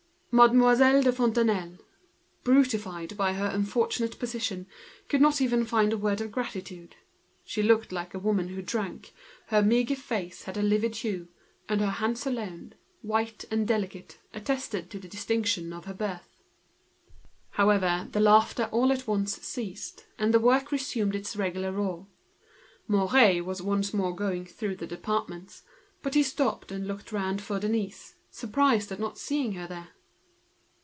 Mademoiselle 0.33 1.01
de 1.01 1.11
Fontenailles, 1.11 1.77
dulled 2.45 2.55
and 2.55 2.65
stultified 2.65 3.17
by 3.17 3.33
her 3.33 3.47
unfortunate 3.47 4.17
position, 4.17 4.65
could 5.09 5.19
not 5.19 5.41
even 5.41 5.65
find 5.65 5.91
a 5.91 5.97
word 5.97 6.21
of 6.21 6.31
gratitude. 6.31 6.95
She 7.43 7.59
appeared 7.59 7.89
to 7.89 8.05
be 8.05 8.09
a 8.13 8.19
woman 8.19 8.47
who 8.47 8.61
drank, 8.61 9.13
her 9.47 9.61
thinness 9.61 10.43
had 10.43 10.55
a 10.55 10.61
livid 10.61 10.93
appearance, 10.95 11.27
and 11.67 11.81
her 11.81 11.89
hands 11.89 12.25
alone, 12.25 12.75
white 13.01 13.43
and 13.51 13.67
delicate, 13.67 14.19
attested 14.33 14.89
the 14.89 14.99
distinction 15.05 15.73
of 15.73 15.83
her 15.83 15.93
birth. 15.93 16.31
The 17.57 18.19
laughter 18.21 18.63
ceased 18.67 18.71
all 18.73 18.93
at 18.93 19.05
once, 19.05 19.57
and 20.17 20.33
the 20.33 20.39
work 20.39 20.71
resumed 20.71 21.13
its 21.13 21.35
regular 21.35 21.73
roar. 21.73 22.07
It 22.07 22.07
was 22.07 22.89
Mouret 23.11 23.35
who 23.39 23.43
was 23.43 23.61
once 23.61 23.93
more 23.93 24.15
going 24.15 24.45
through 24.45 24.77
the 24.77 24.87
departments. 24.87 25.63
But 26.01 26.13
he 26.13 26.23
stopped 26.23 26.71
and 26.71 26.87
looked 26.87 27.11
round 27.11 27.41
for 27.41 27.59
Denise, 27.59 28.15
surprised 28.29 28.97
not 28.97 29.15
to 29.15 29.21
see 29.21 29.51
her 29.51 29.67
there. 29.67 29.89